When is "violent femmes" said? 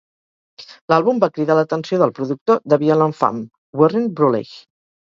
2.87-3.55